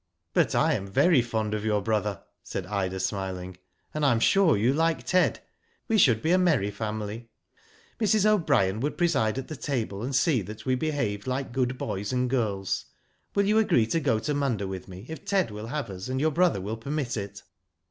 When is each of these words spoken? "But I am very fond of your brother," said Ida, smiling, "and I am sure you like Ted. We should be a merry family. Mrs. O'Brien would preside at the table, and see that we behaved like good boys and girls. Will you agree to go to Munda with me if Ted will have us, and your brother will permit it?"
"But 0.33 0.55
I 0.55 0.73
am 0.73 0.87
very 0.87 1.21
fond 1.21 1.53
of 1.53 1.63
your 1.63 1.79
brother," 1.79 2.23
said 2.41 2.65
Ida, 2.65 2.99
smiling, 2.99 3.57
"and 3.93 4.03
I 4.03 4.11
am 4.11 4.19
sure 4.19 4.57
you 4.57 4.73
like 4.73 5.03
Ted. 5.05 5.41
We 5.87 5.99
should 5.99 6.23
be 6.23 6.31
a 6.31 6.39
merry 6.39 6.71
family. 6.71 7.29
Mrs. 7.99 8.25
O'Brien 8.25 8.79
would 8.79 8.97
preside 8.97 9.37
at 9.37 9.47
the 9.47 9.55
table, 9.55 10.01
and 10.01 10.15
see 10.15 10.41
that 10.41 10.65
we 10.65 10.73
behaved 10.73 11.27
like 11.27 11.51
good 11.51 11.77
boys 11.77 12.11
and 12.11 12.31
girls. 12.31 12.85
Will 13.35 13.45
you 13.45 13.59
agree 13.59 13.85
to 13.85 13.99
go 13.99 14.17
to 14.17 14.33
Munda 14.33 14.67
with 14.67 14.87
me 14.87 15.05
if 15.07 15.23
Ted 15.23 15.51
will 15.51 15.67
have 15.67 15.91
us, 15.91 16.07
and 16.09 16.19
your 16.19 16.31
brother 16.31 16.59
will 16.61 16.77
permit 16.77 17.15
it?" 17.15 17.43